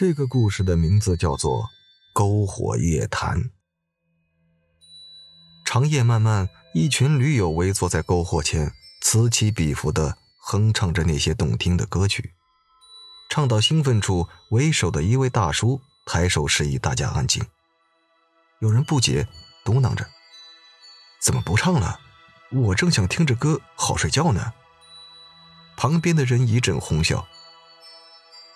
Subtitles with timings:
[0.00, 1.68] 这个故事的名字叫做
[2.18, 3.38] 《篝火夜谈》。
[5.62, 12.32] 长夜漫漫，一群驴友围坐在篝火前，此起彼伏的哼唱着那些动听的歌曲。
[13.28, 17.44] 唱到兴奋处，为首的一位大叔抬手示意大家安静。
[18.60, 19.28] 有人不解，
[19.66, 20.08] 嘟囔着
[21.20, 22.00] ：“怎么不唱了？
[22.50, 24.54] 我正想听着歌好睡觉呢。”
[25.76, 27.28] 旁边的人一阵哄笑。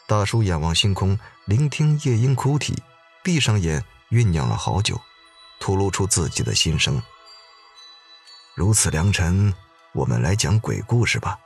[0.07, 2.83] 大叔仰望星空，聆听夜莺哭啼，
[3.23, 5.01] 闭上眼酝酿了好久，
[5.59, 7.03] 吐露出自己的心声。
[8.55, 9.55] 如此良辰，
[9.95, 11.39] 我们来讲鬼故事吧。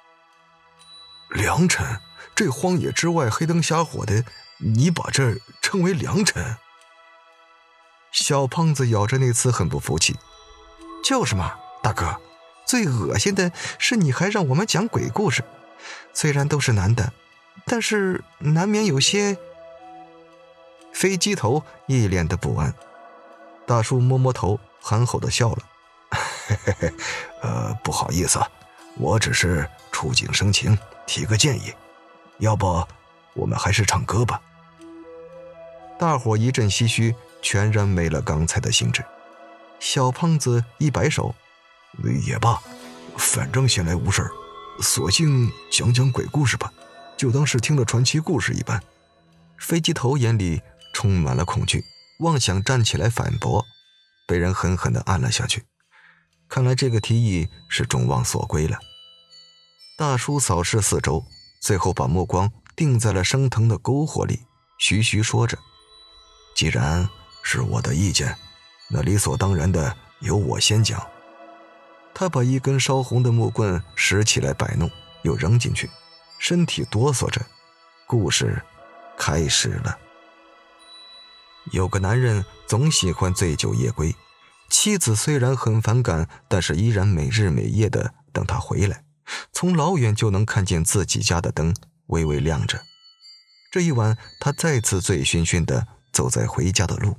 [1.30, 2.00] 良辰，
[2.34, 4.24] 这荒野之外黑灯瞎火的，
[4.58, 6.56] 你把这称为良辰？
[8.10, 10.16] 小胖子咬着那刺，很不服气。
[11.04, 12.20] 就是嘛，大哥，
[12.66, 15.44] 最恶心的是你还让我们讲鬼故事，
[16.12, 17.12] 虽然都是男的。
[17.66, 19.36] 但是难免有些
[20.92, 22.74] 飞机头一脸的不安，
[23.66, 25.58] 大叔摸摸头，憨厚的笑了
[26.46, 26.94] ：“嘿嘿嘿，
[27.42, 28.40] 呃，不好意思，
[28.96, 31.74] 我只是触景生情，提个建议，
[32.38, 32.86] 要不
[33.34, 34.40] 我们还是唱歌吧。”
[35.98, 39.04] 大伙一阵唏嘘，全然没了刚才的兴致。
[39.80, 41.34] 小胖子一摆手
[42.24, 42.60] ：“也罢，
[43.16, 44.28] 反正闲来无事
[44.80, 46.72] 索性讲讲鬼故事吧。”
[47.18, 48.80] 就当是听了传奇故事一般，
[49.58, 50.62] 飞机头眼里
[50.94, 51.84] 充满了恐惧，
[52.20, 53.66] 妄想站起来反驳，
[54.28, 55.64] 被人狠狠地按了下去。
[56.48, 58.78] 看来这个提议是众望所归了。
[59.98, 61.24] 大叔扫视四周，
[61.60, 64.46] 最后把目光定在了升腾的篝火里，
[64.78, 65.58] 徐徐说着
[66.54, 67.08] ：“既然
[67.42, 68.38] 是我的意见，
[68.88, 71.04] 那理所当然的由我先讲。”
[72.14, 74.88] 他把一根烧红的木棍拾起来摆弄，
[75.22, 75.90] 又扔进去。
[76.38, 77.44] 身体哆嗦着，
[78.06, 78.62] 故事
[79.18, 79.98] 开始了。
[81.72, 84.14] 有个男人总喜欢醉酒夜归，
[84.70, 89.04] 妻子虽然很反感，但是依然每日每夜的等他回来。
[89.52, 91.74] 从老远就能看见自己家的灯
[92.06, 92.80] 微微亮着。
[93.70, 97.16] 这一晚，他再次醉醺醺的走在回家的路，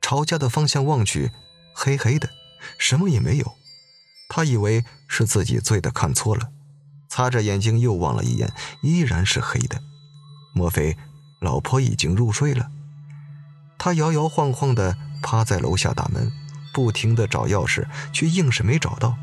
[0.00, 1.30] 朝家的方向望去，
[1.74, 2.30] 黑黑的，
[2.78, 3.52] 什么也没有。
[4.30, 6.50] 他以为是自己醉的看错了。
[7.10, 9.82] 擦着眼睛又望了一眼，依然是黑的。
[10.54, 10.96] 莫非
[11.40, 12.70] 老婆已经入睡了？
[13.76, 16.32] 他摇摇晃晃地趴在楼下大门，
[16.72, 19.16] 不停地找钥匙，却硬是没找到。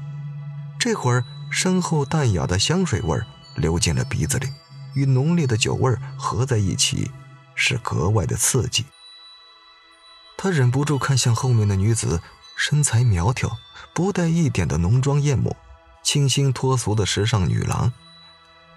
[0.77, 3.19] 这会儿，身后淡雅的香水味
[3.55, 4.47] 流进了鼻子里，
[4.93, 7.09] 与浓烈的酒味合在一起，
[7.55, 8.85] 是格外的刺激。
[10.37, 12.21] 他忍不住看向后面的女子，
[12.55, 13.57] 身材苗条，
[13.93, 15.55] 不带一点的浓妆艳抹。
[16.07, 17.91] 清新脱俗的时尚女郎，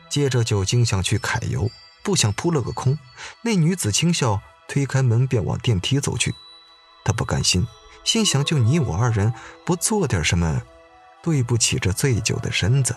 [0.09, 1.71] 借着酒精想去揩油，
[2.03, 2.99] 不想扑了个空。
[3.43, 6.35] 那女子轻笑，推开门便往电梯走去。
[7.05, 7.69] 他不甘心，
[8.03, 9.33] 心想：就你我二人，
[9.65, 10.63] 不做点什么，
[11.23, 12.97] 对不起这醉酒的身子。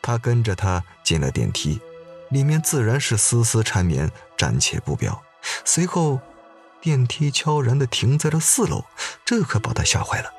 [0.00, 1.80] 他跟着她进了电梯，
[2.30, 5.20] 里面自然是丝丝缠绵，暂且不表。
[5.64, 6.20] 随后，
[6.80, 8.84] 电梯悄然地停在了四楼，
[9.24, 10.30] 这可把他吓坏了，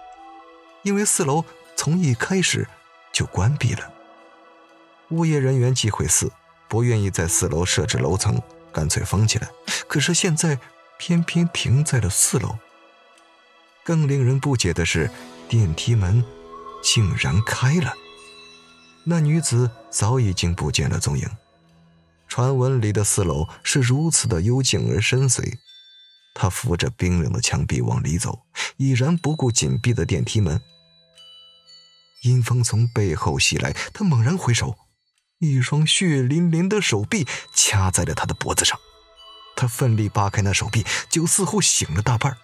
[0.83, 1.43] 因为四楼。
[1.75, 2.67] 从一开始
[3.11, 3.91] 就关闭了。
[5.09, 6.31] 物业人员忌讳四，
[6.67, 9.49] 不愿意在四楼设置楼层，干脆封起来。
[9.87, 10.57] 可是现在
[10.97, 12.57] 偏偏停在了四楼。
[13.83, 15.09] 更令人不解的是，
[15.49, 16.23] 电梯门
[16.81, 17.93] 竟然开了。
[19.03, 21.27] 那女子早已经不见了踪影。
[22.27, 25.57] 传闻里的四楼是如此的幽静而深邃。
[26.33, 28.43] 她扶着冰冷的墙壁往里走，
[28.77, 30.61] 已然不顾紧闭的电梯门。
[32.21, 34.77] 阴风从背后袭来，他猛然回首，
[35.39, 38.79] 一双血淋淋的手臂掐在了他的脖子上。
[39.55, 42.37] 他奋力扒开那手臂，就似乎醒了大半，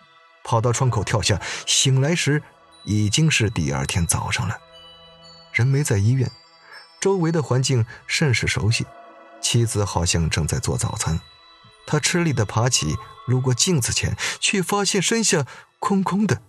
[0.43, 1.41] 跑到窗口跳下。
[1.65, 2.41] 醒来时，
[2.85, 4.57] 已经是第二天早上了。
[5.53, 6.31] 人没在医院，
[6.99, 8.85] 周围的环境甚是熟悉。
[9.41, 11.19] 妻子好像正在做早餐。
[11.85, 12.95] 他吃力地爬起，
[13.27, 15.45] 路过镜子前，却发现身下
[15.79, 16.41] 空空的，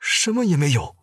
[0.00, 0.96] 什么也没有。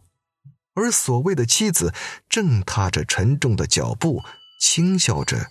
[0.79, 1.93] 而所谓的妻子
[2.29, 4.23] 正踏着沉重的脚步，
[4.61, 5.47] 轻笑着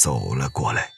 [0.00, 0.92] 走了过来。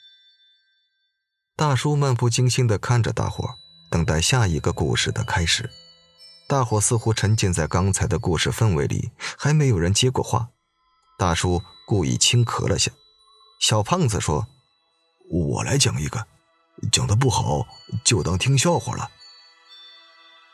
[1.55, 3.55] 大叔漫不经心的看着大伙，
[3.89, 5.69] 等待下一个故事的开始。
[6.47, 10.49] 大伙似乎沉浸在刚才的故事氛围里，还没有人接过话。
[11.17, 12.91] 大叔故意轻咳了下。
[13.59, 14.47] 小胖子说
[15.29, 16.27] ：“我来讲一个，
[16.91, 17.65] 讲的不好
[18.03, 19.09] 就当听笑话了。”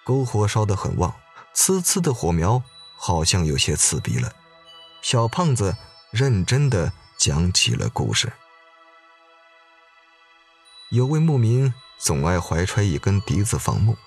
[0.05, 1.15] 篝火烧得很旺，
[1.55, 2.63] 呲呲的火苗。
[2.97, 4.33] 好像有些刺鼻了，
[5.01, 5.77] 小胖子
[6.11, 8.33] 认真的讲起了故事。
[10.89, 13.97] 有位牧民总爱怀揣一根笛子放牧，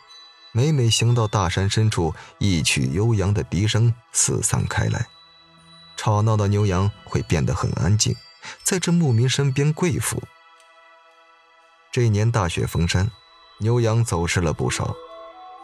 [0.52, 5.06] 每每行到大山深处，一曲悠扬的笛声四散开来，
[5.96, 8.16] 吵闹的牛羊会变得很安静，
[8.62, 10.22] 在这牧民身边跪伏。
[11.92, 13.10] 这一年大雪封山，
[13.58, 14.94] 牛羊走失了不少，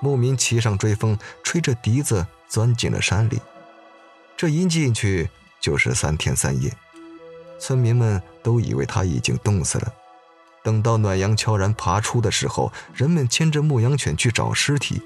[0.00, 3.40] 牧民骑上追风，吹着笛子钻进了山里。
[4.36, 6.70] 这一进去就是三天三夜，
[7.58, 9.92] 村民们都以为他已经冻死了。
[10.62, 15.00] 等到暖阳悄然爬出的时候，人们牵着牧羊犬去找尸体。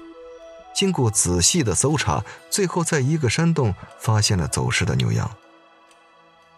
[0.73, 5.29] 经过仔细的搜查，最后在一个山洞发现了走失的牛羊。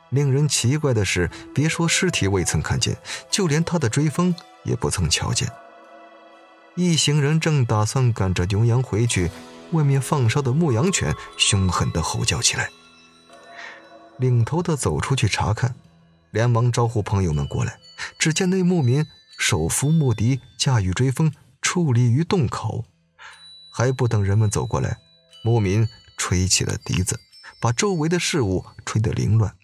[0.10, 2.96] 令人奇怪的是，别说尸体未曾看见，
[3.30, 4.34] 就连他的追风
[4.64, 5.52] 也不曾瞧见。
[6.76, 9.30] 一行人正打算赶着牛羊回去，
[9.72, 12.70] 外面放哨的牧羊犬凶狠地吼叫起来。
[14.18, 15.76] 领头的走出去查看，
[16.32, 17.80] 连忙招呼朋友们过来。
[18.18, 19.06] 只见那牧民
[19.38, 21.32] 手扶牧笛，驾驭追风，
[21.62, 22.86] 矗立于洞口。
[23.72, 24.98] 还不等人们走过来，
[25.44, 25.88] 牧民
[26.18, 27.20] 吹起了笛子，
[27.60, 29.56] 把周围的事物吹得凌乱。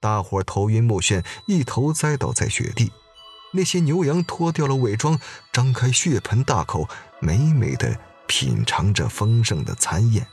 [0.00, 2.92] 大伙头晕目眩，一头栽倒在雪地。
[3.52, 5.18] 那些牛羊脱掉了伪装，
[5.52, 6.88] 张开血盆大口，
[7.20, 10.26] 美美的品尝着丰盛的餐宴。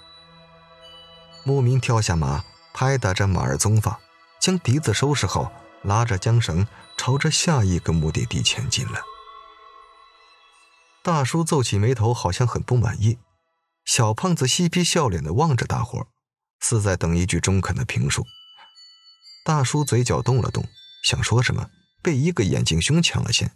[1.44, 2.44] 牧民跳下马，
[2.74, 4.00] 拍打着马儿鬃发，
[4.40, 5.54] 将笛子收拾好。
[5.84, 6.66] 拉着缰绳，
[6.96, 9.02] 朝着下一个目的地前进了。
[11.04, 13.18] 大叔皱起眉头，好像很不满意。
[13.84, 16.08] 小胖子嬉皮笑脸的望着大伙，
[16.62, 18.26] 似在等一句中肯的评述。
[19.44, 20.66] 大叔嘴角动了动，
[21.04, 21.70] 想说什么，
[22.04, 23.52] 被一个眼镜兄抢了先。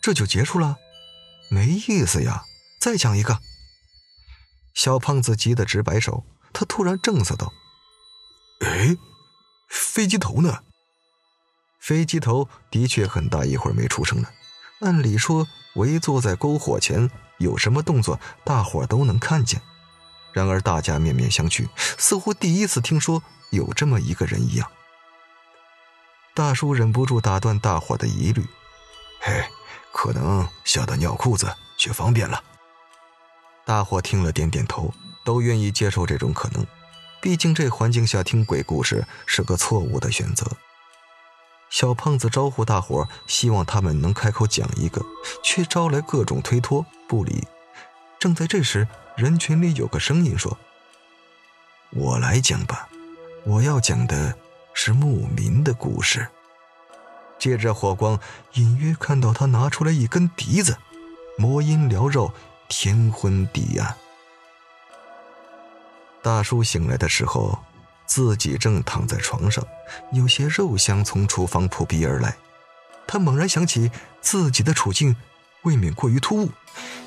[0.00, 0.78] 这就结束了？
[1.50, 2.44] 没意思呀！
[2.80, 3.40] 再讲一个。
[4.72, 6.24] 小胖子急得直摆手，
[6.54, 7.52] 他突然正色道
[8.64, 8.96] ：“哎。”
[9.68, 10.64] 飞机头呢？
[11.78, 14.30] 飞机头的确很大一会儿没出声了。
[14.80, 19.60] 按理说，围坐在篝火前，有什么动作，大伙都能看见。
[20.32, 24.70] 然而大家面面相觑，似乎第一次听说有这么一个人一样。
[26.34, 28.46] 大叔忍不住打断大伙的疑虑
[29.20, 29.44] ：“嘿，
[29.92, 32.42] 可能吓得尿裤子去方便了。”
[33.66, 34.92] 大伙听了点点头，
[35.24, 36.66] 都愿意接受这种可能。
[37.20, 40.46] 毕竟这环境下听鬼故事是个错误的选择。
[41.68, 45.04] 小胖子招呼大伙，希望他们能开口讲一个，
[45.42, 47.46] 却招来各种推脱不理。
[48.18, 50.58] 正在这时，人群里有个声音说
[51.92, 52.88] ：“我来讲吧，
[53.44, 54.36] 我要讲的
[54.82, 56.26] 是牧民的故事。”
[57.38, 58.18] 借着火光，
[58.54, 60.78] 隐约看到他拿出来一根笛子，
[61.36, 62.32] 魔音缭绕，
[62.66, 63.94] 天昏地暗。
[66.22, 67.58] 大叔醒来的时候，
[68.06, 69.62] 自己正躺在床上，
[70.12, 72.34] 有些肉香从厨房扑鼻而来。
[73.06, 73.90] 他猛然想起
[74.22, 75.14] 自己的处境，
[75.64, 76.52] 未免过于突兀，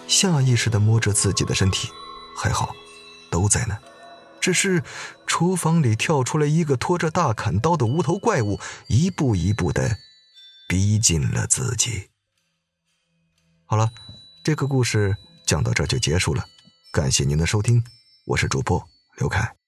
[0.08, 1.90] 下意识地摸着自己的身体，
[2.38, 2.76] 还好，
[3.32, 3.80] 都在呢。
[4.40, 4.84] 只是
[5.34, 9.98] 厨房里跳出来一个拖着大砍刀的无头怪物，一步一步的
[10.70, 12.10] 逼近了自己。
[13.66, 13.92] 好了，
[14.44, 16.46] 这个故事讲到这就结束了，
[16.92, 17.84] 感谢您的收听，
[18.28, 18.88] 我是主播。
[19.18, 19.63] 刘凯。